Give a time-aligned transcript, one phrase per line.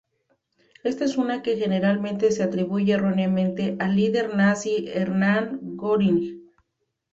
[0.83, 6.41] Esta es una que generalmente se atribuye erróneamente al líder nazi Hermann Göring.